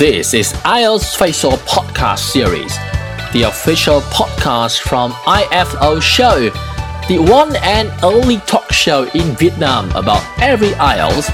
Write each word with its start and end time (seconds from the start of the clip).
This 0.00 0.32
is 0.32 0.54
IELTS 0.64 1.14
Facial 1.14 1.58
Podcast 1.68 2.20
Series, 2.20 2.74
the 3.34 3.42
official 3.42 4.00
podcast 4.00 4.80
from 4.80 5.12
IFO 5.28 6.00
Show, 6.00 6.48
the 7.06 7.18
one 7.18 7.54
and 7.56 7.92
only 8.02 8.38
talk 8.38 8.72
show 8.72 9.10
in 9.10 9.36
Vietnam 9.36 9.90
about 9.90 10.22
every 10.40 10.70
IELTS. 10.70 11.28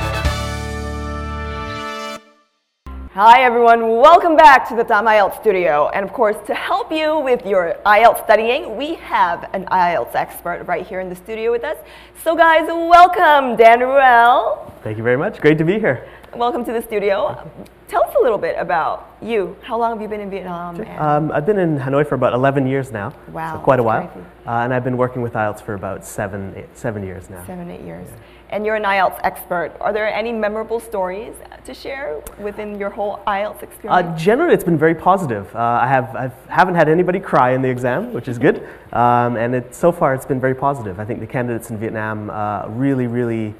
Hi 3.12 3.44
everyone, 3.44 3.82
welcome 4.00 4.34
back 4.34 4.68
to 4.70 4.74
the 4.74 4.82
Tam 4.82 5.04
IELTS 5.06 5.40
studio. 5.40 5.88
And 5.94 6.04
of 6.04 6.12
course, 6.12 6.36
to 6.48 6.54
help 6.56 6.90
you 6.90 7.20
with 7.20 7.46
your 7.46 7.76
IELTS 7.86 8.24
studying, 8.24 8.76
we 8.76 8.94
have 8.94 9.48
an 9.52 9.66
IELTS 9.66 10.16
expert 10.16 10.64
right 10.66 10.84
here 10.84 10.98
in 10.98 11.08
the 11.08 11.14
studio 11.14 11.52
with 11.52 11.62
us. 11.62 11.76
So 12.24 12.34
guys, 12.34 12.66
welcome 12.66 13.54
Daniel. 13.54 14.74
Thank 14.82 14.98
you 14.98 15.04
very 15.04 15.16
much. 15.16 15.40
Great 15.40 15.58
to 15.58 15.64
be 15.64 15.78
here. 15.78 16.08
Welcome 16.34 16.64
to 16.64 16.72
the 16.72 16.82
studio. 16.82 17.48
Tell 17.88 18.02
us 18.02 18.14
a 18.18 18.22
little 18.22 18.38
bit 18.38 18.56
about 18.58 19.16
you. 19.22 19.56
How 19.62 19.78
long 19.78 19.92
have 19.92 20.02
you 20.02 20.08
been 20.08 20.20
in 20.20 20.28
Vietnam? 20.30 20.80
and- 20.80 20.98
Um, 21.00 21.32
I've 21.32 21.46
been 21.46 21.58
in 21.58 21.78
Hanoi 21.78 22.04
for 22.06 22.16
about 22.16 22.32
11 22.32 22.66
years 22.66 22.90
now. 22.90 23.12
Wow, 23.32 23.54
So 23.54 23.58
quite 23.60 23.78
a 23.78 23.82
while. 23.84 24.10
Uh, 24.46 24.50
and 24.50 24.74
I've 24.74 24.82
been 24.82 24.96
working 24.96 25.22
with 25.22 25.34
IELTS 25.34 25.60
for 25.62 25.74
about 25.74 26.04
seven, 26.04 26.52
eight, 26.56 26.76
seven 26.76 27.04
years 27.04 27.30
now. 27.30 27.42
Seven, 27.46 27.70
eight 27.70 27.82
years. 27.82 28.08
And 28.50 28.64
you're 28.66 28.74
an 28.76 28.84
IELTS 28.84 29.18
expert. 29.22 29.72
Are 29.80 29.92
there 29.92 30.06
any 30.12 30.32
memorable 30.32 30.80
stories 30.80 31.34
to 31.64 31.74
share 31.74 32.16
within 32.40 32.78
your 32.78 32.90
whole 32.90 33.20
IELTS 33.26 33.62
Uh, 33.62 33.66
experience? 33.66 34.22
generally, 34.22 34.54
it's 34.54 34.64
been 34.64 34.78
very 34.78 34.94
positive. 34.94 35.54
Uh, 35.54 35.58
I 35.60 35.86
have, 35.86 36.14
I've, 36.16 36.46
haven't 36.48 36.74
had 36.74 36.88
anybody 36.88 37.20
cry 37.20 37.50
in 37.50 37.62
the 37.62 37.68
exam, 37.68 38.12
which 38.12 38.26
is 38.26 38.38
good. 38.38 38.66
Um, 38.92 39.36
and 39.36 39.54
it, 39.54 39.74
so 39.76 39.92
far, 39.92 40.12
it's 40.14 40.26
been 40.26 40.40
very 40.40 40.54
positive. 40.54 40.98
I 40.98 41.04
think 41.04 41.20
the 41.20 41.26
candidates 41.26 41.70
in 41.70 41.78
Vietnam 41.78 42.30
uh, 42.30 42.66
really, 42.68 43.06
really 43.06 43.54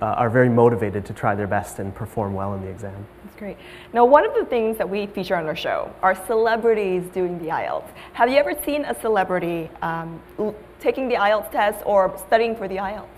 uh, 0.00 0.06
are 0.06 0.28
very 0.30 0.48
motivated 0.48 1.04
to 1.06 1.12
try 1.14 1.34
their 1.34 1.46
best 1.46 1.78
and 1.78 1.94
perform 1.94 2.34
well 2.34 2.52
in 2.54 2.60
the 2.62 2.68
exam. 2.68 3.06
Great. 3.42 3.56
Now, 3.92 4.04
one 4.04 4.24
of 4.24 4.34
the 4.36 4.44
things 4.44 4.78
that 4.78 4.88
we 4.88 5.08
feature 5.08 5.34
on 5.34 5.46
our 5.46 5.56
show 5.56 5.92
are 6.00 6.14
celebrities 6.28 7.02
doing 7.12 7.40
the 7.40 7.46
IELTS. 7.46 7.88
Have 8.12 8.30
you 8.30 8.36
ever 8.36 8.54
seen 8.64 8.84
a 8.84 8.94
celebrity 9.00 9.68
um, 9.82 10.22
l- 10.38 10.54
taking 10.78 11.08
the 11.08 11.16
IELTS 11.16 11.50
test 11.50 11.82
or 11.84 12.16
studying 12.16 12.54
for 12.54 12.68
the 12.68 12.76
IELTS? 12.76 13.08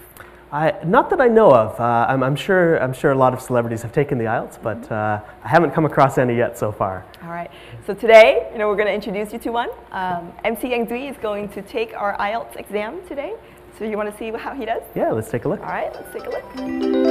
I, 0.50 0.82
not 0.82 1.10
that 1.10 1.20
I 1.20 1.28
know 1.28 1.54
of. 1.54 1.78
Uh, 1.78 2.06
I'm, 2.08 2.22
I'm, 2.22 2.36
sure, 2.36 2.82
I'm 2.82 2.94
sure 2.94 3.10
a 3.12 3.14
lot 3.14 3.34
of 3.34 3.42
celebrities 3.42 3.82
have 3.82 3.92
taken 3.92 4.16
the 4.16 4.24
IELTS, 4.24 4.62
but 4.62 4.90
uh, 4.90 5.20
I 5.42 5.46
haven't 5.46 5.72
come 5.72 5.84
across 5.84 6.16
any 6.16 6.38
yet 6.38 6.56
so 6.56 6.72
far. 6.72 7.04
All 7.22 7.28
right. 7.28 7.50
So 7.86 7.92
today, 7.92 8.48
you 8.50 8.56
know, 8.56 8.68
we're 8.68 8.76
going 8.76 8.88
to 8.88 8.94
introduce 8.94 9.30
you 9.30 9.38
to 9.40 9.50
one. 9.50 9.68
Um, 9.92 10.32
MC 10.42 10.72
Anh 10.72 10.86
Duy 10.86 11.06
is 11.06 11.18
going 11.18 11.50
to 11.50 11.60
take 11.60 11.92
our 11.92 12.16
IELTS 12.16 12.56
exam 12.56 13.06
today. 13.06 13.34
So 13.78 13.84
you 13.84 13.98
want 13.98 14.10
to 14.10 14.16
see 14.16 14.30
how 14.30 14.54
he 14.54 14.64
does? 14.64 14.84
Yeah, 14.94 15.10
let's 15.10 15.30
take 15.30 15.44
a 15.44 15.50
look. 15.50 15.60
All 15.60 15.66
right, 15.66 15.92
let's 15.94 16.10
take 16.14 16.24
a 16.24 16.30
look. 16.30 17.03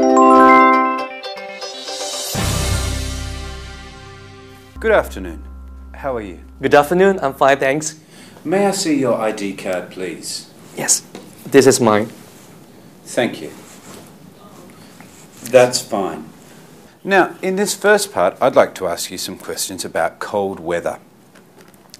Good 4.84 4.92
afternoon. 4.92 5.42
How 5.94 6.18
are 6.18 6.22
you? 6.22 6.42
Good 6.62 6.76
afternoon. 6.76 7.18
I'm 7.22 7.34
fine, 7.34 7.58
thanks. 7.58 8.02
May 8.44 8.68
I 8.68 8.72
see 8.72 9.00
your 9.00 9.18
ID 9.18 9.56
card, 9.56 9.92
please? 9.92 10.52
Yes, 10.76 11.04
this 11.46 11.68
is 11.68 11.80
mine. 11.80 12.08
Thank 13.06 13.42
you. 13.42 13.50
That's 15.44 15.80
fine. 15.80 16.28
Now, 17.02 17.34
in 17.42 17.56
this 17.56 17.74
first 17.74 18.12
part, 18.12 18.36
I'd 18.42 18.58
like 18.58 18.76
to 18.76 18.88
ask 18.88 19.10
you 19.10 19.18
some 19.18 19.38
questions 19.38 19.86
about 19.86 20.20
cold 20.20 20.60
weather. 20.60 21.00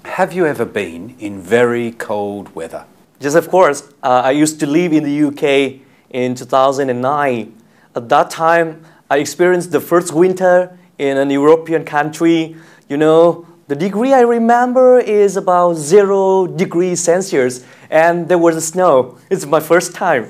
Have 0.04 0.34
you 0.34 0.44
ever 0.44 0.66
been 0.66 1.16
in 1.18 1.40
very 1.40 1.90
cold 1.90 2.54
weather? 2.54 2.84
Yes, 3.18 3.34
of 3.34 3.48
course. 3.48 3.82
Uh, 4.02 4.20
I 4.26 4.32
used 4.32 4.60
to 4.60 4.66
live 4.66 4.92
in 4.92 5.04
the 5.04 5.22
UK 5.28 5.80
in 6.10 6.34
2009. 6.34 7.62
At 7.96 8.10
that 8.10 8.28
time, 8.28 8.84
I 9.10 9.16
experienced 9.16 9.72
the 9.72 9.80
first 9.80 10.12
winter 10.12 10.78
in 10.98 11.16
an 11.16 11.30
European 11.30 11.84
country. 11.84 12.56
You 12.88 12.96
know, 12.98 13.46
the 13.66 13.74
degree 13.74 14.12
I 14.12 14.20
remember 14.20 14.98
is 14.98 15.36
about 15.36 15.74
zero 15.74 16.46
degrees 16.46 17.02
Celsius, 17.02 17.64
and 17.88 18.28
there 18.28 18.38
was 18.38 18.62
snow. 18.66 19.18
It's 19.30 19.46
my 19.46 19.60
first 19.60 19.94
time. 19.94 20.28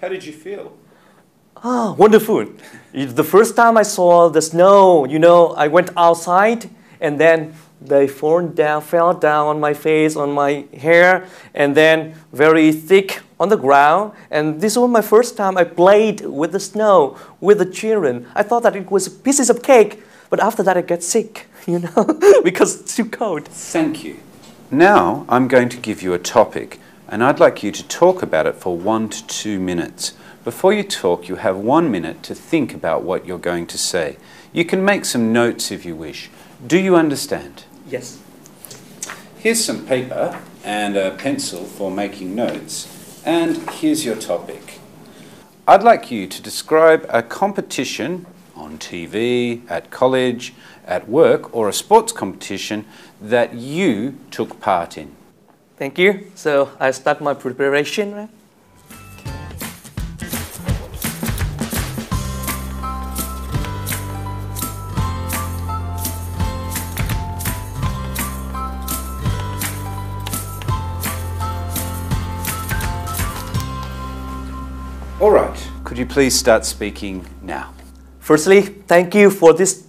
How 0.00 0.08
did 0.08 0.24
you 0.24 0.32
feel? 0.32 0.72
Ah, 1.64 1.92
wonderful. 1.92 2.46
It's 2.92 3.12
the 3.12 3.22
first 3.22 3.54
time 3.54 3.76
I 3.76 3.84
saw 3.84 4.28
the 4.28 4.42
snow, 4.42 5.04
you 5.04 5.20
know, 5.20 5.54
I 5.54 5.68
went 5.68 5.90
outside 5.96 6.68
and 7.00 7.20
then 7.20 7.54
they 7.80 8.08
fall 8.08 8.42
down, 8.48 8.82
fell 8.82 9.14
down 9.14 9.46
on 9.46 9.60
my 9.60 9.72
face, 9.72 10.16
on 10.16 10.32
my 10.32 10.66
hair, 10.76 11.26
and 11.54 11.76
then 11.76 12.14
very 12.32 12.72
thick 12.72 13.20
on 13.38 13.48
the 13.48 13.56
ground. 13.56 14.12
And 14.30 14.60
this 14.60 14.76
was 14.76 14.90
my 14.90 15.02
first 15.02 15.36
time 15.36 15.56
I 15.56 15.62
played 15.62 16.22
with 16.22 16.50
the 16.50 16.60
snow 16.60 17.16
with 17.40 17.58
the 17.58 17.66
children. 17.66 18.26
I 18.34 18.42
thought 18.42 18.64
that 18.64 18.74
it 18.74 18.90
was 18.90 19.08
pieces 19.08 19.48
of 19.48 19.62
cake, 19.62 20.02
but 20.30 20.40
after 20.40 20.64
that 20.64 20.76
I 20.76 20.82
got 20.82 21.02
sick, 21.02 21.46
you 21.66 21.78
know, 21.78 22.18
because 22.44 22.80
it's 22.80 22.96
too 22.96 23.04
cold. 23.04 23.46
Thank 23.46 24.02
you. 24.04 24.18
Now, 24.70 25.26
I'm 25.28 25.48
going 25.48 25.68
to 25.68 25.76
give 25.76 26.02
you 26.02 26.12
a 26.14 26.18
topic, 26.18 26.80
and 27.08 27.22
I'd 27.22 27.38
like 27.38 27.62
you 27.62 27.70
to 27.70 27.86
talk 27.86 28.22
about 28.22 28.46
it 28.46 28.56
for 28.56 28.76
one 28.76 29.08
to 29.10 29.26
two 29.26 29.60
minutes. 29.60 30.14
Before 30.44 30.72
you 30.72 30.82
talk, 30.82 31.28
you 31.28 31.36
have 31.36 31.56
one 31.56 31.90
minute 31.90 32.22
to 32.24 32.34
think 32.34 32.74
about 32.74 33.02
what 33.04 33.26
you're 33.26 33.38
going 33.38 33.66
to 33.68 33.78
say. 33.78 34.16
You 34.52 34.64
can 34.64 34.84
make 34.84 35.04
some 35.04 35.32
notes 35.32 35.70
if 35.70 35.84
you 35.84 35.94
wish. 35.94 36.30
Do 36.66 36.78
you 36.78 36.96
understand? 36.96 37.64
Yes. 37.86 38.20
Here's 39.38 39.64
some 39.64 39.86
paper 39.86 40.40
and 40.64 40.96
a 40.96 41.12
pencil 41.12 41.64
for 41.64 41.90
making 41.90 42.34
notes, 42.34 43.22
and 43.24 43.70
here's 43.70 44.04
your 44.04 44.16
topic. 44.16 44.80
I'd 45.68 45.82
like 45.82 46.10
you 46.10 46.26
to 46.26 46.42
describe 46.42 47.06
a 47.08 47.22
competition 47.22 48.26
on 48.56 48.78
TV, 48.78 49.68
at 49.70 49.90
college, 49.90 50.54
at 50.86 51.08
work, 51.08 51.54
or 51.54 51.68
a 51.68 51.72
sports 51.72 52.12
competition 52.12 52.84
that 53.20 53.54
you 53.54 54.18
took 54.30 54.60
part 54.60 54.98
in. 54.98 55.14
Thank 55.76 55.98
you. 55.98 56.30
So 56.34 56.70
I 56.78 56.90
start 56.90 57.20
my 57.20 57.34
preparation. 57.34 58.14
Right? 58.14 58.28
All 75.22 75.30
right, 75.30 75.70
could 75.84 75.98
you 75.98 76.06
please 76.06 76.34
start 76.34 76.64
speaking 76.64 77.24
now? 77.42 77.72
Firstly, 78.18 78.62
thank 78.62 79.14
you 79.14 79.30
for 79.30 79.52
this 79.52 79.86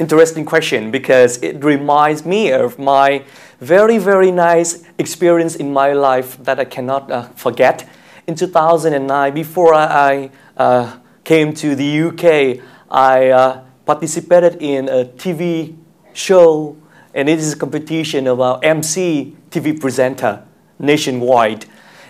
interesting 0.00 0.46
question 0.46 0.90
because 0.90 1.36
it 1.42 1.62
reminds 1.62 2.24
me 2.24 2.50
of 2.50 2.78
my 2.78 3.22
very, 3.60 3.98
very 3.98 4.30
nice 4.30 4.82
experience 4.98 5.54
in 5.54 5.72
my 5.72 5.92
life 5.92 6.42
that 6.42 6.58
I 6.58 6.64
cannot 6.64 7.10
uh, 7.10 7.22
forget. 7.36 7.86
In 8.26 8.34
2009, 8.34 9.34
before 9.34 9.74
I 9.74 10.30
uh, 10.56 10.96
came 11.22 11.52
to 11.54 11.74
the 11.76 12.02
UK, 12.02 12.64
I 12.90 13.28
uh, 13.28 13.64
participated 13.84 14.62
in 14.62 14.88
a 14.88 15.04
TV 15.04 15.76
show, 16.14 16.76
and 17.14 17.28
it 17.28 17.38
is 17.38 17.52
a 17.52 17.56
competition 17.56 18.26
about 18.26 18.64
MC 18.64 19.36
TV 19.50 19.78
presenter 19.78 20.42
nationwide. 20.78 21.66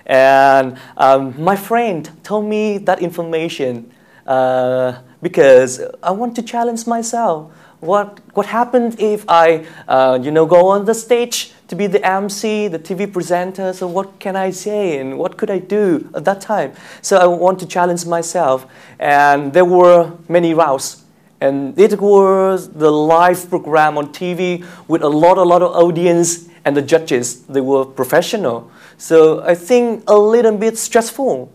And 0.07 0.79
um, 0.97 1.35
my 1.43 1.57
friend 1.57 2.09
told 2.23 2.45
me 2.45 2.79
that 2.79 3.01
information 3.01 3.93
uh, 4.27 5.01
because 5.21 5.81
I 6.03 6.13
want 6.13 6.37
to 6.37 6.43
challenge 6.43 6.87
myself. 6.87 7.53
What, 7.81 8.21
what 8.35 8.47
happened 8.47 9.01
if 9.01 9.25
I, 9.27 9.67
uh, 9.89 10.19
you 10.23 10.31
know, 10.31 10.45
go 10.45 10.69
on 10.69 10.85
the 10.85 10.95
stage 10.95 11.53
to 11.69 11.75
be 11.75 11.87
the 11.87 12.05
MC, 12.07 12.69
the 12.69 12.79
TV 12.79 13.11
presenter? 13.11 13.73
So 13.73 13.89
what 13.89 14.19
can 14.19 14.37
I 14.37 14.51
say 14.51 14.99
and 14.99 15.19
what 15.19 15.39
could 15.39 15.51
I 15.51 15.61
do 15.61 16.11
at 16.15 16.27
that 16.27 16.43
time? 16.43 16.73
So 17.01 17.17
I 17.17 17.27
want 17.27 17.59
to 17.61 17.67
challenge 17.67 18.05
myself. 18.05 18.67
And 18.99 19.53
there 19.55 19.65
were 19.65 20.13
many 20.29 20.53
routes. 20.53 21.05
And 21.41 21.79
it 21.79 21.99
was 21.99 22.69
the 22.69 22.91
live 22.91 23.49
program 23.49 23.97
on 23.97 24.13
TV 24.13 24.67
with 24.89 25.03
a 25.03 25.09
lot, 25.09 25.39
a 25.39 25.43
lot 25.43 25.63
of 25.63 25.75
audience 25.75 26.51
and 26.67 26.77
the 26.77 26.83
judges. 26.83 27.43
They 27.45 27.63
were 27.63 27.87
professional. 27.87 28.71
So 28.99 29.41
I 29.43 29.55
think 29.55 30.05
a 30.07 30.19
little 30.19 30.57
bit 30.57 30.77
stressful, 30.77 31.51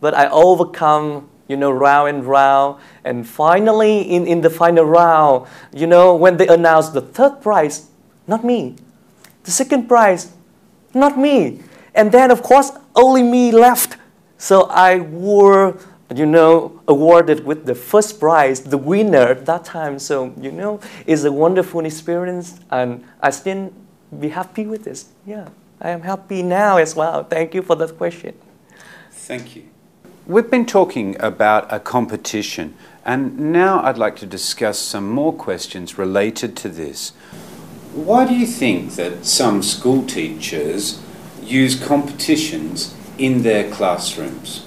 but 0.00 0.14
I 0.14 0.28
overcome, 0.30 1.28
you 1.48 1.56
know, 1.56 1.70
round 1.70 2.08
and 2.08 2.24
round. 2.24 2.80
And 3.04 3.26
finally, 3.26 4.02
in, 4.02 4.26
in 4.26 4.40
the 4.40 4.50
final 4.50 4.84
round, 4.84 5.46
you 5.72 5.86
know, 5.86 6.14
when 6.14 6.36
they 6.36 6.48
announced 6.48 6.94
the 6.94 7.00
third 7.00 7.40
prize, 7.40 7.88
not 8.26 8.44
me. 8.44 8.76
The 9.44 9.50
second 9.50 9.88
prize, 9.88 10.32
not 10.92 11.18
me. 11.18 11.60
And 11.94 12.10
then, 12.12 12.30
of 12.30 12.42
course, 12.42 12.72
only 12.94 13.22
me 13.22 13.52
left. 13.52 13.96
So 14.38 14.64
I 14.64 14.98
were, 14.98 15.78
you 16.14 16.26
know, 16.26 16.80
awarded 16.88 17.44
with 17.44 17.64
the 17.64 17.74
first 17.74 18.20
prize, 18.20 18.60
the 18.60 18.78
winner 18.78 19.28
at 19.28 19.46
that 19.46 19.64
time. 19.64 19.98
So, 19.98 20.34
you 20.40 20.52
know, 20.52 20.80
it's 21.06 21.24
a 21.24 21.32
wonderful 21.32 21.84
experience, 21.86 22.60
and 22.70 23.04
I 23.20 23.30
still 23.30 23.72
be 24.18 24.28
happy 24.28 24.66
with 24.66 24.84
this. 24.84 25.06
Yeah, 25.26 25.48
I 25.80 25.90
am 25.90 26.02
happy 26.02 26.42
now 26.42 26.76
as 26.76 26.94
well. 26.94 27.24
Thank 27.24 27.54
you 27.54 27.62
for 27.62 27.76
that 27.76 27.96
question. 27.96 28.34
Thank 29.10 29.56
you. 29.56 29.75
We've 30.28 30.50
been 30.50 30.66
talking 30.66 31.14
about 31.20 31.72
a 31.72 31.78
competition, 31.78 32.74
and 33.04 33.52
now 33.52 33.80
I'd 33.84 33.96
like 33.96 34.16
to 34.16 34.26
discuss 34.26 34.76
some 34.76 35.08
more 35.08 35.32
questions 35.32 35.98
related 35.98 36.56
to 36.56 36.68
this. 36.68 37.10
Why 37.94 38.26
do 38.26 38.34
you 38.34 38.44
think 38.44 38.96
that 38.96 39.24
some 39.24 39.62
school 39.62 40.04
teachers 40.04 41.00
use 41.40 41.80
competitions 41.80 42.92
in 43.18 43.44
their 43.44 43.70
classrooms? 43.70 44.66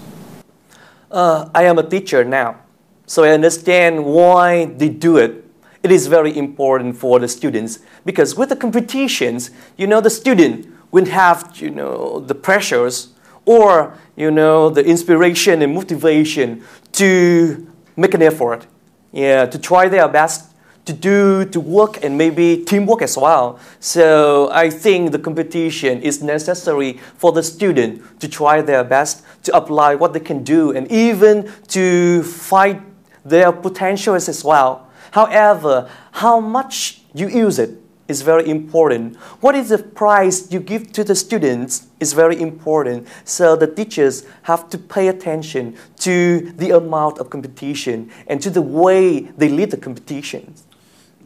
Uh, 1.12 1.50
I 1.54 1.64
am 1.64 1.78
a 1.78 1.84
teacher 1.84 2.24
now, 2.24 2.62
so 3.06 3.26
I 3.26 3.32
understand 3.32 4.06
why 4.06 4.64
they 4.64 4.88
do 4.88 5.18
it. 5.18 5.44
It 5.84 5.92
is 5.92 6.08
very 6.08 6.38
important 6.38 6.96
for 6.96 7.20
the 7.20 7.28
students 7.28 7.80
because 8.06 8.34
with 8.34 8.48
the 8.48 8.56
competitions, 8.56 9.52
you 9.76 9.88
know, 9.88 10.00
the 10.00 10.10
student 10.10 10.74
will 10.92 11.08
have, 11.08 11.58
you 11.58 11.70
know, 11.70 12.22
the 12.22 12.36
pressures 12.36 13.10
or, 13.50 13.98
you 14.16 14.30
know, 14.30 14.70
the 14.70 14.86
inspiration 14.86 15.64
and 15.64 15.74
motivation 15.74 16.64
to 16.92 17.68
make 17.98 18.14
an 18.14 18.22
effort, 18.22 18.68
yeah, 19.12 19.48
to 19.48 19.58
try 19.58 19.90
their 19.90 20.08
best 20.08 20.54
to 20.86 20.94
do 20.94 21.46
to 21.46 21.60
work 21.60 22.04
and 22.04 22.16
maybe 22.16 22.64
teamwork 22.64 23.02
as 23.02 23.18
well. 23.18 23.60
So 23.80 24.50
I 24.52 24.70
think 24.70 25.12
the 25.12 25.18
competition 25.18 26.00
is 26.04 26.22
necessary 26.22 27.00
for 27.18 27.32
the 27.32 27.42
student 27.42 28.20
to 28.20 28.28
try 28.28 28.62
their 28.62 28.84
best 28.84 29.24
to 29.46 29.56
apply 29.58 29.96
what 29.96 30.14
they 30.14 30.20
can 30.20 30.44
do 30.44 30.72
and 30.72 30.86
even 30.92 31.52
to 31.70 32.22
fight 32.22 32.80
their 33.26 33.52
potentials 33.52 34.30
as 34.30 34.44
well. 34.44 34.88
However, 35.10 35.90
how 36.12 36.40
much 36.40 37.02
you 37.16 37.28
use 37.28 37.58
it 37.58 37.72
is 38.10 38.24
very 38.24 38.50
important. 38.50 39.16
What 39.40 39.56
is 39.56 39.70
the 39.70 39.78
price 39.78 40.52
you 40.52 40.60
give 40.60 40.92
to 40.94 41.04
the 41.04 41.16
students 41.16 41.88
is 42.00 42.12
very 42.14 42.42
important. 42.42 43.08
So 43.24 43.56
the 43.56 43.68
teachers 43.68 44.26
have 44.44 44.70
to 44.72 44.78
pay 44.78 45.08
attention 45.08 45.78
to 46.00 46.52
the 46.58 46.72
amount 46.72 47.20
of 47.20 47.30
competition 47.30 48.12
and 48.28 48.42
to 48.42 48.50
the 48.50 48.62
way 48.62 49.22
they 49.38 49.48
lead 49.48 49.72
the 49.72 49.78
competitions. 49.78 50.64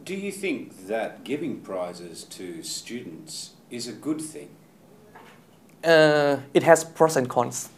Do 0.04 0.14
you 0.14 0.30
think 0.30 0.86
that 0.86 1.24
giving 1.24 1.62
prizes 1.62 2.24
to 2.24 2.62
students 2.62 3.54
is 3.70 3.88
a 3.88 3.92
good 3.92 4.20
thing? 4.20 4.50
Uh, 5.82 6.36
it 6.52 6.62
has 6.62 6.84
pros 6.84 7.16
and 7.16 7.28
cons. 7.28 7.70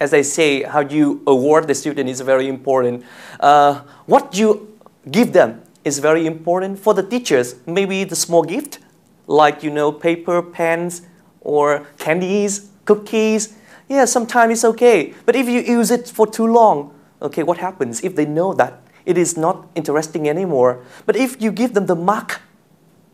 As 0.00 0.12
I 0.12 0.22
say, 0.22 0.62
how 0.62 0.80
you 0.80 1.22
award 1.26 1.68
the 1.68 1.74
student 1.74 2.08
is 2.08 2.20
very 2.20 2.48
important. 2.48 3.04
Uh, 3.38 3.82
what 4.06 4.36
you 4.36 4.76
give 5.10 5.32
them 5.32 5.62
is 5.86 6.00
very 6.00 6.26
important. 6.26 6.80
For 6.80 6.92
the 6.94 7.02
teachers, 7.02 7.54
maybe 7.64 8.02
the 8.02 8.16
small 8.16 8.42
gift, 8.42 8.80
like 9.28 9.62
you 9.62 9.70
know, 9.70 9.92
paper, 9.92 10.42
pens, 10.42 11.02
or 11.40 11.86
candies, 11.96 12.70
cookies. 12.84 13.54
Yeah, 13.88 14.04
sometimes 14.04 14.52
it's 14.52 14.64
okay. 14.64 15.14
But 15.24 15.36
if 15.36 15.48
you 15.48 15.60
use 15.60 15.92
it 15.92 16.08
for 16.08 16.26
too 16.26 16.46
long, 16.46 16.92
okay, 17.22 17.44
what 17.44 17.58
happens 17.58 18.02
if 18.02 18.16
they 18.16 18.26
know 18.26 18.52
that 18.54 18.82
it 19.04 19.16
is 19.16 19.36
not 19.36 19.68
interesting 19.76 20.28
anymore. 20.28 20.82
But 21.06 21.14
if 21.14 21.40
you 21.40 21.52
give 21.52 21.74
them 21.74 21.86
the 21.86 21.94
mark, 21.94 22.42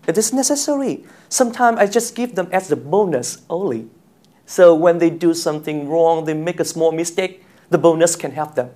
it 0.07 0.17
is 0.17 0.33
necessary. 0.33 1.05
Sometimes 1.29 1.79
I 1.79 1.87
just 1.87 2.15
give 2.17 2.35
them 2.35 2.49
as 2.51 2.69
the 2.69 2.77
bonus 2.77 3.43
only. 3.51 3.91
So 4.47 4.75
when 4.75 4.97
they 4.97 5.11
do 5.11 5.35
something 5.35 5.89
wrong, 5.89 6.25
they 6.25 6.35
make 6.35 6.59
a 6.59 6.65
small 6.65 6.91
mistake, 6.91 7.45
the 7.69 7.77
bonus 7.79 8.17
can 8.17 8.33
help 8.33 8.55
them. 8.55 8.71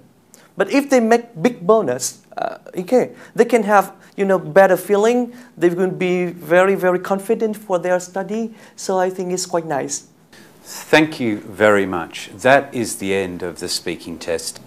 But 0.57 0.71
if 0.71 0.89
they 0.91 1.01
make 1.01 1.41
big 1.41 1.67
bonus, 1.67 2.23
uh, 2.37 2.59
okay, 2.77 3.13
they 3.35 3.45
can 3.45 3.63
have 3.65 3.93
you 4.17 4.25
know 4.25 4.39
better 4.39 4.77
feeling. 4.77 5.35
They 5.57 5.71
will 5.71 5.91
be 5.91 6.27
very 6.27 6.75
very 6.75 6.99
confident 6.99 7.57
for 7.57 7.79
their 7.79 8.01
study. 8.01 8.55
So 8.77 8.99
I 8.99 9.11
think 9.11 9.33
it's 9.33 9.47
quite 9.47 9.67
nice. 9.67 10.09
Thank 10.63 11.21
you 11.21 11.39
very 11.39 11.87
much. 11.87 12.31
That 12.35 12.75
is 12.75 12.97
the 12.97 13.15
end 13.15 13.43
of 13.43 13.61
the 13.61 13.69
speaking 13.69 14.19
test. 14.19 14.61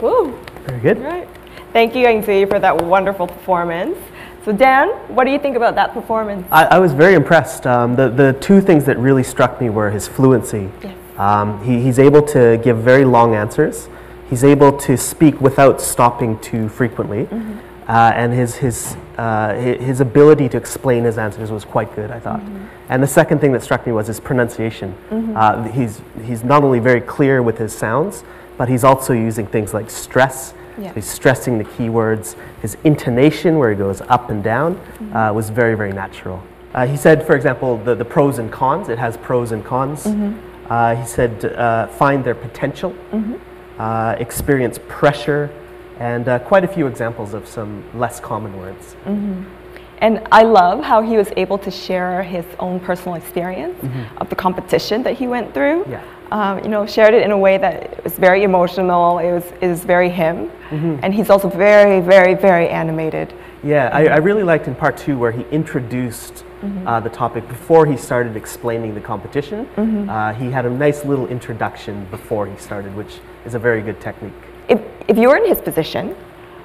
Woo. 0.00 0.38
Very 0.66 0.80
good. 0.80 0.98
Right. 0.98 1.28
Thank 1.72 1.94
you, 1.94 2.06
Anh 2.06 2.22
Duy, 2.22 2.46
for 2.46 2.58
that 2.58 2.84
wonderful 2.84 3.26
performance. 3.26 3.98
So, 4.44 4.52
Dan, 4.52 4.88
what 5.14 5.24
do 5.24 5.30
you 5.30 5.38
think 5.38 5.56
about 5.56 5.74
that 5.76 5.92
performance? 5.92 6.46
I, 6.50 6.64
I 6.64 6.78
was 6.78 6.92
very 6.92 7.14
impressed. 7.14 7.66
Um, 7.66 7.94
the, 7.94 8.08
the 8.08 8.32
two 8.40 8.60
things 8.60 8.84
that 8.86 8.98
really 8.98 9.22
struck 9.22 9.60
me 9.60 9.70
were 9.70 9.90
his 9.90 10.08
fluency. 10.08 10.70
Yes. 10.82 10.96
Um, 11.18 11.62
he, 11.64 11.80
he's 11.82 11.98
able 11.98 12.22
to 12.28 12.58
give 12.62 12.78
very 12.78 13.04
long 13.04 13.34
answers. 13.34 13.88
He's 14.30 14.44
able 14.44 14.76
to 14.78 14.96
speak 14.96 15.40
without 15.40 15.80
stopping 15.80 16.38
too 16.40 16.68
frequently. 16.68 17.26
Mm-hmm. 17.26 17.58
Uh, 17.88 18.12
and 18.14 18.32
his, 18.32 18.54
his, 18.56 18.96
uh, 19.18 19.48
hi- 19.54 19.76
his 19.78 20.00
ability 20.00 20.48
to 20.48 20.56
explain 20.56 21.04
his 21.04 21.18
answers 21.18 21.50
was 21.50 21.64
quite 21.64 21.94
good, 21.94 22.10
I 22.10 22.18
thought. 22.20 22.40
Mm-hmm. 22.40 22.66
And 22.88 23.02
the 23.02 23.06
second 23.08 23.40
thing 23.40 23.52
that 23.52 23.62
struck 23.62 23.86
me 23.86 23.92
was 23.92 24.06
his 24.06 24.20
pronunciation. 24.20 24.94
Uh, 25.36 25.64
he's, 25.64 26.00
he's 26.24 26.44
not 26.44 26.62
only 26.64 26.78
very 26.78 27.00
clear 27.00 27.42
with 27.42 27.58
his 27.58 27.74
sounds, 27.76 28.24
but 28.56 28.68
he's 28.68 28.84
also 28.84 29.12
using 29.12 29.46
things 29.46 29.74
like 29.74 29.90
stress. 29.90 30.54
Yeah. 30.78 30.94
He's 30.94 31.06
stressing 31.10 31.58
the 31.58 31.64
keywords. 31.64 32.36
His 32.62 32.76
intonation, 32.84 33.58
where 33.58 33.70
he 33.70 33.76
goes 33.76 34.00
up 34.02 34.30
and 34.30 34.42
down, 34.42 34.76
Mm-hmm. 34.76 35.16
uh, 35.16 35.32
was 35.32 35.50
very, 35.50 35.74
very 35.74 35.92
natural. 35.92 36.42
Uh, 36.72 36.86
he 36.86 36.96
said, 36.96 37.26
for 37.26 37.34
example, 37.36 37.76
the, 37.78 37.94
the 37.94 38.04
pros 38.04 38.38
and 38.38 38.50
cons, 38.50 38.88
it 38.88 38.98
has 38.98 39.16
pros 39.18 39.52
and 39.52 39.62
cons. 39.64 40.06
Mm-hmm. 40.64 40.72
Uh, 40.72 40.94
he 40.96 41.06
said, 41.06 41.44
uh, 41.44 41.86
find 41.88 42.24
their 42.24 42.34
potential, 42.34 42.94
uh, 43.78 44.16
experience 44.18 44.78
pressure, 44.88 45.50
and 45.98 46.28
uh, 46.28 46.38
quite 46.40 46.64
a 46.64 46.68
few 46.68 46.86
examples 46.86 47.34
of 47.34 47.46
some 47.46 47.84
less 47.98 48.20
common 48.20 48.56
words. 48.58 48.96
And 49.98 50.20
I 50.32 50.42
love 50.42 50.82
how 50.82 51.00
he 51.00 51.16
was 51.16 51.30
able 51.36 51.58
to 51.58 51.70
share 51.70 52.24
his 52.24 52.44
own 52.58 52.80
personal 52.80 53.14
experience 53.14 53.78
of 54.16 54.28
the 54.28 54.34
competition 54.34 55.02
that 55.04 55.16
he 55.16 55.28
went 55.28 55.54
through. 55.54 55.84
Yeah. 55.88 56.02
Um, 56.32 56.58
you 56.64 56.70
know, 56.70 56.86
shared 56.86 57.14
it 57.14 57.22
in 57.22 57.30
a 57.30 57.38
way 57.38 57.58
that 57.58 58.02
was 58.02 58.14
very 58.14 58.42
emotional. 58.42 59.18
It 59.18 59.32
was 59.32 59.44
is 59.60 59.84
very 59.84 60.08
him, 60.08 60.50
and 61.02 61.14
he's 61.14 61.30
also 61.30 61.48
very, 61.48 62.00
very, 62.00 62.34
very 62.34 62.68
animated. 62.68 63.32
Yeah, 63.62 63.90
I, 63.92 64.06
I 64.06 64.16
really 64.16 64.42
liked 64.42 64.66
in 64.66 64.74
part 64.74 64.96
two 64.96 65.18
where 65.18 65.30
he 65.30 65.42
introduced 65.50 66.44
uh, 66.86 67.00
the 67.00 67.10
topic 67.10 67.46
before 67.48 67.86
he 67.86 67.96
started 67.96 68.36
explaining 68.36 68.94
the 68.94 69.00
competition. 69.00 69.66
Uh, 70.08 70.32
he 70.34 70.50
had 70.50 70.66
a 70.66 70.70
nice 70.70 71.04
little 71.04 71.26
introduction 71.28 72.04
before 72.10 72.46
he 72.46 72.56
started, 72.56 72.94
which 72.94 73.20
is 73.44 73.54
a 73.54 73.58
very 73.58 73.82
good 73.82 74.00
technique. 74.00 74.32
If 74.68 74.80
if 75.08 75.18
you 75.18 75.28
were 75.28 75.36
in 75.36 75.46
his 75.46 75.60
position, 75.60 76.14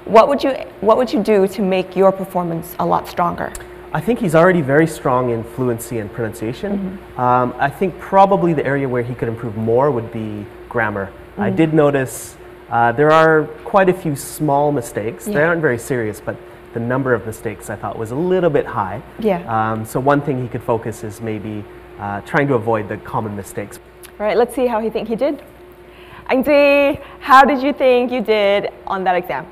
what 0.06 0.28
would 0.28 0.44
you 0.44 0.52
what 0.82 0.98
would 0.98 1.12
you 1.12 1.22
do 1.24 1.48
to 1.48 1.62
make 1.62 1.96
your 1.96 2.12
performance 2.12 2.76
a 2.80 2.86
lot 2.86 3.08
stronger? 3.08 3.52
I 3.94 4.02
think 4.02 4.20
he's 4.20 4.36
already 4.36 4.62
very 4.62 4.86
strong 4.88 5.32
in 5.32 5.44
fluency 5.44 6.00
and 6.00 6.12
pronunciation. 6.12 7.00
Um, 7.18 7.56
I 7.58 7.70
think 7.70 7.98
probably 8.00 8.54
the 8.54 8.66
area 8.66 8.88
where 8.88 9.02
he 9.04 9.16
could 9.16 9.30
improve 9.30 9.56
more 9.56 9.90
would 9.92 10.12
be 10.12 10.46
grammar. 10.70 11.12
I 11.38 11.50
did 11.50 11.74
notice 11.74 12.36
uh, 12.70 12.92
there 12.92 13.12
are 13.12 13.46
quite 13.64 13.90
a 13.90 13.94
few 13.94 14.16
small 14.16 14.72
mistakes. 14.72 15.26
They 15.26 15.44
aren't 15.44 15.62
very 15.62 15.78
serious, 15.78 16.20
but 16.20 16.36
the 16.74 16.80
number 16.80 17.14
of 17.14 17.26
mistakes 17.26 17.70
I 17.70 17.76
thought 17.76 17.98
was 17.98 18.12
a 18.12 18.16
little 18.16 18.50
bit 18.50 18.66
high. 18.66 19.02
Yeah. 19.20 19.42
Um, 19.48 19.86
so 19.86 20.00
one 20.00 20.22
thing 20.22 20.42
he 20.42 20.48
could 20.48 20.64
focus 20.64 21.04
is 21.04 21.22
maybe 21.22 21.64
uh, 22.00 22.22
trying 22.22 22.48
to 22.48 22.56
avoid 22.56 22.88
the 22.90 22.98
common 22.98 23.36
mistakes. 23.36 23.80
All 24.20 24.26
right, 24.26 24.38
let's 24.38 24.56
see 24.56 24.68
how 24.68 24.80
he 24.80 24.90
think 24.90 25.08
he 25.08 25.16
did. 25.16 25.44
Anh 26.30 26.44
Duy, 26.44 27.00
how 27.20 27.46
did 27.46 27.62
you 27.62 27.72
think 27.74 28.12
you 28.12 28.22
did 28.22 28.70
on 28.86 29.04
that 29.06 29.16
exam? 29.16 29.48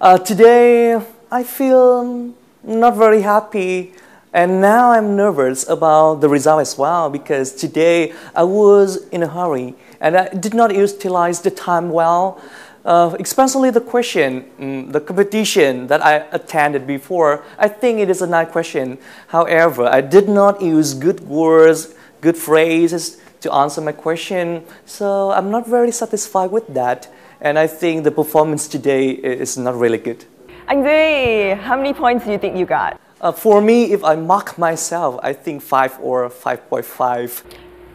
Uh, 0.00 0.18
today, 0.18 1.00
I 1.30 1.42
feel 1.42 2.34
not 2.62 2.96
very 2.96 3.22
happy, 3.22 3.94
and 4.32 4.60
now 4.60 4.90
I'm 4.90 5.16
nervous 5.16 5.68
about 5.68 6.16
the 6.16 6.28
result 6.28 6.60
as 6.60 6.76
well 6.76 7.08
because 7.08 7.52
today 7.52 8.12
I 8.34 8.42
was 8.42 9.06
in 9.08 9.22
a 9.22 9.28
hurry 9.28 9.74
and 10.00 10.16
I 10.16 10.28
did 10.28 10.52
not 10.52 10.74
utilize 10.74 11.40
the 11.40 11.50
time 11.50 11.90
well. 11.90 12.42
Uh, 12.86 13.16
especially 13.18 13.72
the 13.72 13.80
question, 13.80 14.44
mm, 14.60 14.92
the 14.92 15.00
competition 15.00 15.88
that 15.88 16.00
I 16.06 16.22
attended 16.30 16.86
before, 16.86 17.42
I 17.58 17.66
think 17.66 17.98
it 17.98 18.08
is 18.08 18.22
a 18.22 18.28
nice 18.28 18.48
question. 18.52 18.98
However, 19.26 19.86
I 19.86 20.00
did 20.00 20.28
not 20.28 20.62
use 20.62 20.94
good 20.94 21.18
words, 21.26 21.96
good 22.20 22.36
phrases 22.36 23.18
to 23.40 23.52
answer 23.52 23.80
my 23.80 23.90
question, 23.90 24.62
so 24.84 25.32
I'm 25.32 25.50
not 25.50 25.66
very 25.66 25.90
satisfied 25.90 26.52
with 26.52 26.72
that. 26.74 27.08
And 27.40 27.58
I 27.58 27.66
think 27.66 28.04
the 28.04 28.12
performance 28.12 28.68
today 28.68 29.10
is 29.10 29.58
not 29.58 29.74
really 29.74 29.98
good. 29.98 30.24
Anh 30.68 30.84
Duy, 30.84 31.56
how 31.56 31.76
many 31.76 31.92
points 31.92 32.24
do 32.24 32.30
you 32.30 32.38
think 32.38 32.56
you 32.56 32.66
got? 32.66 33.00
Uh, 33.20 33.32
for 33.32 33.60
me, 33.60 33.90
if 33.92 34.04
I 34.04 34.14
mark 34.14 34.58
myself, 34.58 35.18
I 35.24 35.32
think 35.32 35.60
5 35.60 35.98
or 36.00 36.30
5.5. 36.30 37.42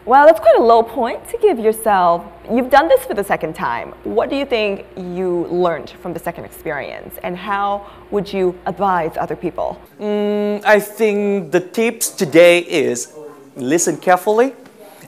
Well, 0.04 0.26
that's 0.26 0.40
quite 0.40 0.58
a 0.58 0.64
low 0.64 0.82
point 0.82 1.30
to 1.30 1.38
give 1.38 1.60
yourself. 1.60 2.26
You've 2.52 2.72
done 2.72 2.88
this 2.88 3.06
for 3.06 3.14
the 3.14 3.24
second 3.24 3.54
time. 3.54 3.90
What 4.04 4.32
do 4.32 4.36
you 4.36 4.46
think 4.46 4.88
you 4.98 5.46
learned 5.52 5.92
from 5.92 6.12
the 6.14 6.20
second 6.20 6.46
experience, 6.46 7.20
and 7.22 7.38
how 7.38 7.86
would 8.10 8.34
you 8.34 8.58
advise 8.66 9.16
other 9.16 9.36
people? 9.36 9.80
Mm, 10.00 10.66
I 10.66 10.80
think 10.80 11.52
the 11.52 11.60
tips 11.60 12.10
today 12.10 12.60
is 12.60 13.14
listen 13.56 13.98
carefully 13.98 14.56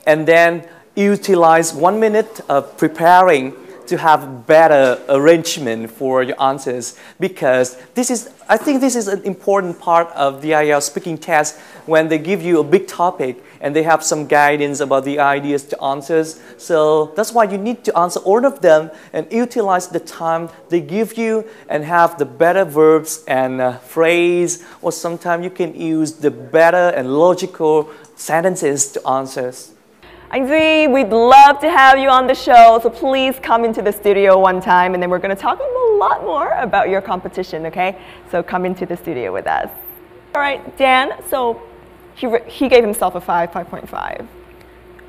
and 0.06 0.28
then 0.28 0.68
utilize 0.94 1.74
one 1.74 1.98
minute 1.98 2.40
of 2.48 2.76
preparing 2.76 3.52
to 3.88 3.98
have 3.98 4.46
better 4.46 5.00
arrangement 5.08 5.90
for 5.90 6.22
your 6.22 6.40
answers 6.42 6.98
because 7.18 7.76
this 7.94 8.10
is 8.10 8.30
I 8.46 8.58
think 8.58 8.82
this 8.82 8.94
is 8.94 9.08
an 9.08 9.22
important 9.22 9.78
part 9.78 10.08
of 10.08 10.42
the 10.42 10.50
IELTS 10.50 10.82
speaking 10.82 11.16
test 11.16 11.58
when 11.86 12.08
they 12.08 12.18
give 12.18 12.42
you 12.42 12.60
a 12.60 12.64
big 12.64 12.86
topic 12.86 13.42
and 13.60 13.74
they 13.74 13.82
have 13.82 14.04
some 14.04 14.26
guidance 14.26 14.80
about 14.80 15.04
the 15.04 15.18
ideas 15.18 15.64
to 15.64 15.82
answers. 15.82 16.40
So 16.58 17.12
that's 17.16 17.32
why 17.32 17.44
you 17.44 17.56
need 17.56 17.84
to 17.84 17.98
answer 17.98 18.20
all 18.20 18.44
of 18.44 18.60
them 18.60 18.90
and 19.14 19.26
utilize 19.32 19.88
the 19.88 20.00
time 20.00 20.50
they 20.68 20.82
give 20.82 21.16
you 21.16 21.46
and 21.70 21.84
have 21.84 22.18
the 22.18 22.26
better 22.26 22.64
verbs 22.66 23.24
and 23.26 23.62
uh, 23.62 23.78
phrase 23.78 24.62
or 24.82 24.92
sometimes 24.92 25.42
you 25.42 25.50
can 25.50 25.74
use 25.74 26.12
the 26.12 26.30
better 26.30 26.92
and 26.94 27.16
logical 27.16 27.88
sentences 28.16 28.92
to 28.92 29.08
answers. 29.08 29.73
Anh 30.34 30.48
Duy, 30.48 30.88
we'd 30.88 31.10
love 31.10 31.60
to 31.60 31.70
have 31.70 31.96
you 31.96 32.08
on 32.08 32.26
the 32.26 32.34
show, 32.34 32.80
so 32.82 32.90
please 32.90 33.38
come 33.38 33.64
into 33.64 33.82
the 33.82 33.92
studio 33.92 34.36
one 34.36 34.60
time 34.60 34.92
and 34.94 35.00
then 35.00 35.08
we're 35.08 35.20
going 35.20 35.30
to 35.30 35.40
talk 35.40 35.60
a 35.60 35.94
lot 35.94 36.24
more 36.24 36.50
about 36.54 36.88
your 36.88 37.00
competition, 37.00 37.66
okay? 37.66 37.96
So 38.32 38.42
come 38.42 38.64
into 38.64 38.84
the 38.84 38.96
studio 38.96 39.32
with 39.32 39.46
us. 39.46 39.70
All 40.34 40.40
right, 40.40 40.76
Dan, 40.76 41.22
so 41.28 41.62
he, 42.16 42.28
he 42.48 42.68
gave 42.68 42.82
himself 42.82 43.14
a 43.14 43.20
5, 43.20 43.52
5.5. 43.52 44.26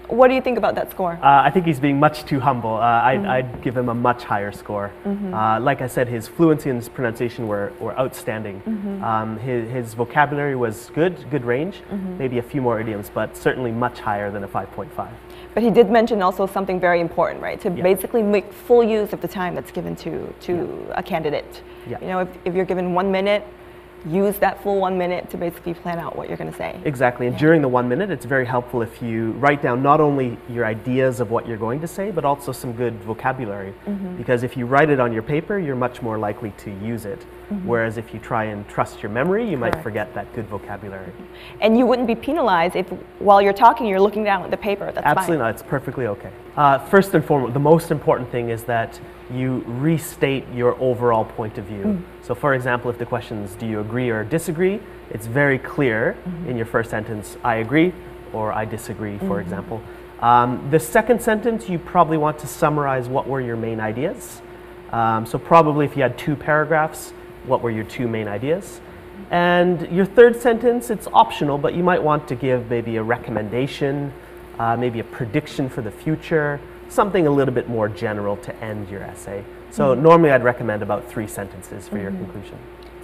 What 0.07 0.27
do 0.27 0.35
you 0.35 0.41
think 0.41 0.57
about 0.57 0.75
that 0.75 0.91
score? 0.91 1.13
Uh, 1.13 1.41
I 1.43 1.49
think 1.49 1.65
he's 1.65 1.79
being 1.79 1.99
much 1.99 2.25
too 2.25 2.39
humble. 2.39 2.75
Uh, 2.75 2.79
I'd, 2.79 3.19
mm-hmm. 3.19 3.29
I'd, 3.29 3.61
give 3.61 3.75
him 3.75 3.89
a 3.89 3.93
much 3.93 4.23
higher 4.23 4.51
score. 4.51 4.91
Mm-hmm. 5.03 5.33
Uh, 5.33 5.59
like 5.59 5.81
I 5.81 5.87
said, 5.87 6.07
his 6.07 6.27
fluency 6.27 6.69
and 6.69 6.77
his 6.77 6.89
pronunciation 6.89 7.47
were, 7.47 7.73
were 7.79 7.97
outstanding. 7.97 8.61
Mm-hmm. 8.61 9.03
Um, 9.03 9.39
his, 9.39 9.69
his, 9.69 9.93
vocabulary 9.93 10.55
was 10.55 10.91
good, 10.93 11.29
good 11.31 11.45
range, 11.45 11.81
mm-hmm. 11.89 12.17
maybe 12.17 12.37
a 12.37 12.43
few 12.43 12.61
more 12.61 12.79
idioms, 12.79 13.09
but 13.13 13.35
certainly 13.35 13.71
much 13.71 13.99
higher 13.99 14.29
than 14.29 14.43
a 14.43 14.47
5.5. 14.47 15.09
But 15.53 15.63
he 15.63 15.71
did 15.71 15.89
mention 15.89 16.21
also 16.21 16.45
something 16.45 16.79
very 16.79 16.99
important, 16.99 17.41
right? 17.41 17.59
To 17.61 17.69
yeah. 17.69 17.81
basically 17.81 18.21
make 18.21 18.51
full 18.51 18.83
use 18.83 19.13
of 19.13 19.21
the 19.21 19.27
time 19.27 19.55
that's 19.55 19.71
given 19.71 19.95
to, 19.97 20.33
to 20.41 20.85
yeah. 20.89 20.99
a 20.99 21.03
candidate. 21.03 21.63
Yeah. 21.87 21.99
You 22.01 22.07
know, 22.07 22.19
if, 22.19 22.29
if 22.45 22.53
you're 22.53 22.65
given 22.65 22.93
one 22.93 23.11
minute, 23.11 23.47
use 24.05 24.37
that 24.37 24.61
full 24.61 24.79
one 24.79 24.97
minute 24.97 25.29
to 25.31 25.37
basically 25.37 25.73
plan 25.73 25.99
out 25.99 26.15
what 26.15 26.27
you're 26.27 26.37
going 26.37 26.51
to 26.51 26.57
say. 26.57 26.79
Exactly. 26.85 27.27
And 27.27 27.35
yeah. 27.35 27.39
during 27.39 27.61
the 27.61 27.67
one 27.67 27.89
minute, 27.89 28.11
it's 28.11 28.25
very 28.25 28.45
helpful 28.45 28.81
if 28.81 29.01
you 29.01 29.31
write 29.33 29.61
down 29.61 29.81
not 29.81 29.99
only 29.99 30.37
your 30.49 30.65
ideas 30.65 31.19
of 31.19 31.31
what 31.31 31.47
you're 31.47 31.57
going 31.57 31.81
to 31.81 31.87
say, 31.87 32.11
but 32.11 32.23
also 32.23 32.51
some 32.51 32.73
good 32.73 32.93
vocabulary. 33.03 33.73
Mm-hmm. 33.85 34.17
Because 34.17 34.43
if 34.43 34.55
you 34.55 34.65
write 34.65 34.89
it 34.89 34.99
on 34.99 35.11
your 35.11 35.23
paper, 35.23 35.57
you're 35.57 35.75
much 35.75 36.01
more 36.01 36.17
likely 36.17 36.51
to 36.57 36.71
use 36.83 37.05
it. 37.05 37.19
Mm-hmm. 37.19 37.67
Whereas 37.67 37.97
if 37.97 38.13
you 38.13 38.19
try 38.19 38.45
and 38.45 38.67
trust 38.67 39.01
your 39.01 39.11
memory, 39.11 39.49
you 39.49 39.57
Correct. 39.57 39.75
might 39.75 39.83
forget 39.83 40.13
that 40.13 40.33
good 40.33 40.47
vocabulary. 40.47 41.11
And 41.61 41.77
you 41.77 41.85
wouldn't 41.85 42.07
be 42.07 42.15
penalized 42.15 42.75
if 42.75 42.87
while 43.19 43.41
you're 43.41 43.53
talking, 43.53 43.87
you're 43.87 43.99
looking 43.99 44.23
down 44.23 44.43
at 44.43 44.51
the 44.51 44.57
paper. 44.57 44.91
That's 44.91 45.05
Absolutely 45.05 45.37
fine. 45.37 45.39
not. 45.39 45.53
It's 45.53 45.63
perfectly 45.63 46.07
okay. 46.07 46.31
Uh, 46.55 46.79
first 46.79 47.13
and 47.13 47.23
foremost, 47.23 47.53
the 47.53 47.59
most 47.59 47.91
important 47.91 48.31
thing 48.31 48.49
is 48.49 48.63
that 48.63 48.99
you 49.33 49.63
restate 49.65 50.45
your 50.53 50.79
overall 50.79 51.25
point 51.25 51.57
of 51.57 51.65
view. 51.65 51.83
Mm. 51.83 52.03
So, 52.23 52.35
for 52.35 52.53
example, 52.53 52.91
if 52.91 52.97
the 52.97 53.05
question 53.05 53.43
is, 53.43 53.55
do 53.55 53.65
you 53.65 53.79
agree 53.79 54.09
or 54.09 54.23
disagree? 54.23 54.79
It's 55.09 55.25
very 55.25 55.57
clear 55.57 56.15
mm-hmm. 56.25 56.49
in 56.49 56.57
your 56.57 56.65
first 56.65 56.89
sentence, 56.89 57.37
I 57.43 57.55
agree 57.55 57.93
or 58.33 58.51
I 58.51 58.65
disagree, 58.65 59.17
for 59.17 59.25
mm-hmm. 59.25 59.39
example. 59.39 59.81
Um, 60.19 60.67
the 60.71 60.79
second 60.79 61.21
sentence, 61.21 61.69
you 61.69 61.79
probably 61.79 62.17
want 62.17 62.39
to 62.39 62.47
summarize 62.47 63.07
what 63.07 63.27
were 63.27 63.41
your 63.41 63.57
main 63.57 63.79
ideas. 63.79 64.41
Um, 64.91 65.25
so, 65.25 65.37
probably 65.37 65.85
if 65.85 65.95
you 65.95 66.03
had 66.03 66.17
two 66.17 66.35
paragraphs, 66.35 67.11
what 67.45 67.61
were 67.61 67.71
your 67.71 67.83
two 67.83 68.07
main 68.07 68.27
ideas? 68.27 68.79
And 69.31 69.89
your 69.91 70.05
third 70.05 70.39
sentence, 70.39 70.89
it's 70.89 71.07
optional, 71.11 71.57
but 71.57 71.73
you 71.73 71.83
might 71.83 72.01
want 72.01 72.27
to 72.27 72.35
give 72.35 72.69
maybe 72.69 72.97
a 72.97 73.03
recommendation, 73.03 74.13
uh, 74.59 74.77
maybe 74.77 74.99
a 74.99 75.03
prediction 75.03 75.69
for 75.69 75.81
the 75.81 75.91
future, 75.91 76.59
something 76.89 77.27
a 77.27 77.31
little 77.31 77.53
bit 77.53 77.69
more 77.69 77.89
general 77.89 78.37
to 78.37 78.55
end 78.63 78.89
your 78.89 79.01
essay. 79.01 79.43
So 79.71 79.93
mm-hmm. 79.93 80.03
normally 80.03 80.31
I'd 80.31 80.43
recommend 80.43 80.81
about 80.81 81.09
three 81.09 81.27
sentences 81.27 81.87
for 81.87 81.95
mm-hmm. 81.95 82.03
your 82.03 82.11
conclusion. 82.11 82.57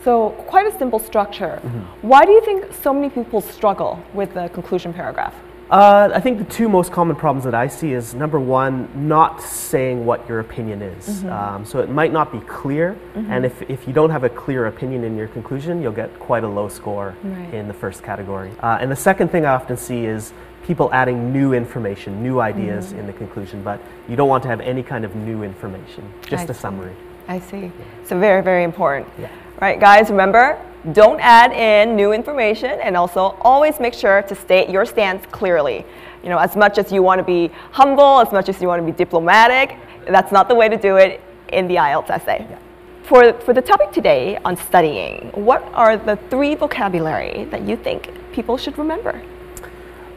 So 0.03 0.29
quite 0.47 0.65
a 0.65 0.77
simple 0.77 0.99
structure. 0.99 1.59
Mm-hmm. 1.63 2.07
Why 2.07 2.25
do 2.25 2.31
you 2.31 2.41
think 2.41 2.73
so 2.73 2.93
many 2.93 3.09
people 3.09 3.41
struggle 3.41 4.03
with 4.13 4.33
the 4.33 4.49
conclusion 4.49 4.93
paragraph? 4.93 5.35
Uh, 5.71 6.11
I 6.13 6.19
think 6.19 6.37
the 6.37 6.53
two 6.53 6.67
most 6.67 6.91
common 6.91 7.15
problems 7.15 7.45
that 7.45 7.55
I 7.55 7.69
see 7.69 7.93
is 7.93 8.13
number 8.13 8.41
one, 8.41 9.07
not 9.07 9.41
saying 9.41 10.05
what 10.05 10.27
your 10.27 10.41
opinion 10.41 10.81
is. 10.81 11.07
Mm-hmm. 11.07 11.29
Um, 11.29 11.65
so 11.65 11.79
it 11.79 11.89
might 11.89 12.11
not 12.11 12.29
be 12.29 12.41
clear, 12.41 12.97
mm-hmm. 13.15 13.31
and 13.31 13.45
if, 13.45 13.61
if 13.69 13.87
you 13.87 13.93
don't 13.93 14.09
have 14.09 14.25
a 14.25 14.29
clear 14.29 14.65
opinion 14.65 15.05
in 15.05 15.15
your 15.15 15.29
conclusion, 15.29 15.81
you'll 15.81 15.93
get 15.93 16.19
quite 16.19 16.43
a 16.43 16.47
low 16.47 16.67
score 16.67 17.15
right. 17.23 17.53
in 17.53 17.69
the 17.69 17.73
first 17.73 18.03
category. 18.03 18.51
Uh, 18.59 18.79
and 18.81 18.91
the 18.91 18.97
second 18.97 19.29
thing 19.29 19.45
I 19.45 19.53
often 19.53 19.77
see 19.77 20.03
is 20.03 20.33
people 20.65 20.89
adding 20.91 21.31
new 21.31 21.53
information, 21.53 22.21
new 22.21 22.41
ideas 22.41 22.87
mm-hmm. 22.87 22.99
in 22.99 23.07
the 23.07 23.13
conclusion, 23.13 23.63
but 23.63 23.79
you 24.09 24.17
don't 24.17 24.27
want 24.27 24.43
to 24.43 24.49
have 24.49 24.59
any 24.59 24.83
kind 24.83 25.05
of 25.05 25.15
new 25.15 25.43
information, 25.43 26.03
just 26.23 26.49
I 26.49 26.51
a 26.51 26.53
see. 26.53 26.59
summary. 26.59 26.93
I 27.29 27.39
see. 27.39 27.61
Yeah. 27.61 27.71
So 28.03 28.19
very, 28.19 28.43
very 28.43 28.65
important. 28.65 29.07
Yeah. 29.17 29.29
Right, 29.61 29.79
guys, 29.79 30.09
remember, 30.09 30.59
don't 30.93 31.19
add 31.19 31.51
in 31.53 31.95
new 31.95 32.11
information 32.11 32.79
and 32.81 32.97
also 32.97 33.37
always 33.41 33.79
make 33.79 33.93
sure 33.93 34.21
to 34.23 34.35
state 34.35 34.69
your 34.69 34.85
stance 34.85 35.25
clearly. 35.27 35.85
You 36.23 36.29
know, 36.29 36.37
as 36.37 36.55
much 36.55 36.77
as 36.77 36.91
you 36.91 37.03
want 37.03 37.19
to 37.19 37.23
be 37.23 37.51
humble, 37.71 38.19
as 38.19 38.31
much 38.31 38.49
as 38.49 38.61
you 38.61 38.67
want 38.67 38.85
to 38.85 38.85
be 38.85 38.91
diplomatic, 38.91 39.77
that's 40.07 40.31
not 40.31 40.47
the 40.47 40.55
way 40.55 40.69
to 40.69 40.77
do 40.77 40.97
it 40.97 41.21
in 41.49 41.67
the 41.67 41.75
IELTS 41.75 42.09
essay. 42.09 42.47
Yeah. 42.49 42.57
For, 43.03 43.33
for 43.33 43.53
the 43.53 43.61
topic 43.61 43.91
today 43.91 44.37
on 44.45 44.55
studying, 44.55 45.31
what 45.33 45.63
are 45.73 45.97
the 45.97 46.15
three 46.29 46.55
vocabulary 46.55 47.45
that 47.45 47.63
you 47.63 47.75
think 47.75 48.09
people 48.31 48.57
should 48.57 48.77
remember? 48.77 49.21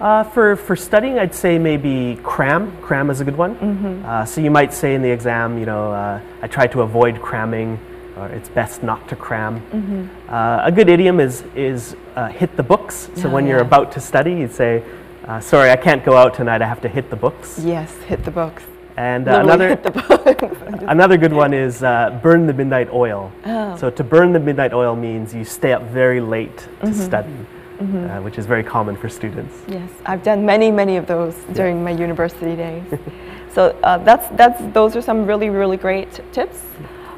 Uh, 0.00 0.24
for, 0.24 0.56
for 0.56 0.76
studying, 0.76 1.18
I'd 1.18 1.34
say 1.34 1.58
maybe 1.58 2.18
cram. 2.22 2.76
Cram 2.82 3.10
is 3.10 3.20
a 3.20 3.24
good 3.24 3.36
one. 3.36 3.56
Mm-hmm. 3.56 4.04
Uh, 4.04 4.24
so 4.24 4.40
you 4.40 4.50
might 4.50 4.74
say 4.74 4.94
in 4.94 5.02
the 5.02 5.10
exam, 5.10 5.58
you 5.58 5.66
know, 5.66 5.92
uh, 5.92 6.20
I 6.42 6.46
try 6.46 6.66
to 6.68 6.82
avoid 6.82 7.20
cramming 7.20 7.78
or 8.16 8.28
it's 8.28 8.48
best 8.48 8.82
not 8.82 9.08
to 9.08 9.16
cram. 9.16 9.60
Mm-hmm. 9.60 10.32
Uh, 10.32 10.62
a 10.64 10.72
good 10.72 10.88
idiom 10.88 11.20
is, 11.20 11.42
is 11.54 11.96
uh, 12.14 12.28
hit 12.28 12.56
the 12.56 12.62
books. 12.62 13.10
So 13.16 13.28
oh, 13.28 13.32
when 13.32 13.46
you're 13.46 13.60
about 13.60 13.92
to 13.92 14.00
study, 14.00 14.32
you 14.32 14.48
say, 14.48 14.84
uh, 15.26 15.40
sorry, 15.40 15.70
I 15.70 15.76
can't 15.76 16.04
go 16.04 16.16
out 16.16 16.34
tonight, 16.34 16.62
I 16.62 16.66
have 16.66 16.80
to 16.82 16.88
hit 16.88 17.10
the 17.10 17.16
books. 17.16 17.58
Yes, 17.58 17.92
hit 18.02 18.24
the 18.24 18.30
books. 18.30 18.62
And 18.96 19.26
uh, 19.26 19.40
another, 19.40 19.70
another 20.86 21.16
good 21.16 21.32
one 21.32 21.52
is 21.52 21.82
uh, 21.82 22.20
burn 22.22 22.46
the 22.46 22.52
midnight 22.52 22.88
oil. 22.92 23.32
Oh. 23.44 23.76
So 23.76 23.90
to 23.90 24.04
burn 24.04 24.32
the 24.32 24.38
midnight 24.38 24.72
oil 24.72 24.94
means 24.94 25.34
you 25.34 25.44
stay 25.44 25.72
up 25.72 25.82
very 25.82 26.20
late 26.20 26.56
to 26.58 26.66
mm-hmm. 26.66 26.92
study. 26.92 27.36
Mm-hmm. 27.74 28.08
Uh, 28.08 28.22
which 28.22 28.38
is 28.38 28.46
very 28.46 28.62
common 28.62 28.96
for 28.96 29.08
students. 29.08 29.60
Yes, 29.66 29.90
I've 30.06 30.22
done 30.22 30.46
many, 30.46 30.70
many 30.70 30.96
of 30.96 31.08
those 31.08 31.34
during 31.54 31.78
yeah. 31.78 31.82
my 31.82 31.90
university 31.90 32.54
days. 32.54 32.84
so 33.52 33.76
that's, 33.82 34.28
that's, 34.36 34.62
those 34.72 34.94
are 34.94 35.02
some 35.02 35.26
really, 35.26 35.50
really 35.50 35.76
great 35.76 36.20
tips. 36.32 36.62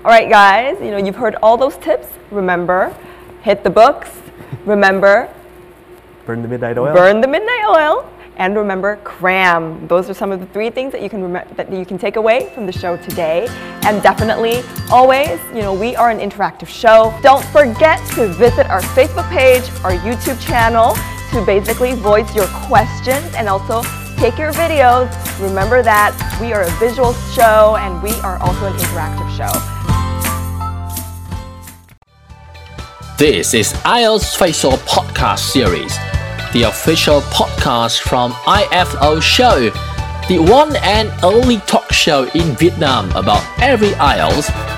All 0.06 0.12
right, 0.12 0.30
guys, 0.30 0.78
you 0.80 0.92
know, 0.92 0.98
you've 0.98 1.16
heard 1.16 1.34
all 1.42 1.56
those 1.56 1.76
tips. 1.78 2.06
Remember, 2.30 2.96
hit 3.42 3.64
the 3.64 3.70
books. 3.70 4.08
Remember, 4.64 5.28
burn 6.25 6.42
the 6.42 6.48
midnight 6.48 6.78
oil. 6.78 6.94
Burn 6.94 7.20
the 7.20 7.26
midnight 7.26 7.64
oil. 7.68 8.08
And 8.36 8.54
remember, 8.54 8.98
cram. 9.02 9.84
Those 9.88 10.08
are 10.08 10.14
some 10.14 10.30
of 10.30 10.38
the 10.38 10.46
three 10.46 10.70
things 10.70 10.92
that 10.92 11.02
you 11.02 11.10
can 11.10 11.32
rem- 11.32 11.48
that 11.56 11.72
you 11.72 11.84
can 11.84 11.98
take 11.98 12.14
away 12.14 12.52
from 12.54 12.66
the 12.66 12.72
show 12.72 12.96
today. 12.98 13.48
And 13.82 14.00
definitely, 14.00 14.62
always, 14.92 15.40
you 15.48 15.62
know, 15.62 15.75
we 15.75 15.96
are 15.96 16.10
an 16.10 16.20
interactive 16.20 16.68
show. 16.68 17.12
Don't 17.20 17.44
forget 17.46 17.98
to 18.14 18.28
visit 18.28 18.70
our 18.70 18.82
Facebook 18.94 19.28
page, 19.30 19.64
our 19.82 19.98
YouTube 20.06 20.40
channel, 20.40 20.94
to 21.32 21.44
basically 21.44 21.94
voice 21.94 22.32
your 22.32 22.46
questions 22.68 23.34
and 23.34 23.48
also 23.48 23.82
take 24.18 24.38
your 24.38 24.52
videos. 24.52 25.10
Remember 25.42 25.82
that 25.82 26.14
we 26.40 26.52
are 26.52 26.62
a 26.62 26.70
visual 26.78 27.12
show 27.34 27.75
and 27.80 28.00
we 28.04 28.12
are 28.20 28.38
also 28.40 28.66
an 28.66 28.75
interactive 28.75 29.36
show. 29.36 29.75
This 33.18 33.54
is 33.54 33.73
IELTS 33.85 34.37
Facial 34.37 34.73
Podcast 34.73 35.38
Series, 35.38 35.96
the 36.52 36.64
official 36.64 37.23
podcast 37.23 38.00
from 38.00 38.32
IFO 38.32 39.23
Show, 39.23 39.70
the 40.28 40.38
one 40.38 40.76
and 40.82 41.11
only 41.25 41.56
talk 41.61 41.90
show 41.94 42.25
in 42.35 42.54
Vietnam 42.56 43.11
about 43.12 43.42
every 43.58 43.92
IELTS 43.92 44.75